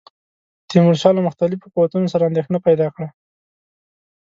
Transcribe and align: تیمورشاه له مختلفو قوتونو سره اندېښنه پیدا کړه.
تیمورشاه 0.69 1.13
له 1.15 1.21
مختلفو 1.27 1.71
قوتونو 1.75 2.11
سره 2.13 2.27
اندېښنه 2.29 2.57
پیدا 2.67 2.87
کړه. 2.95 3.07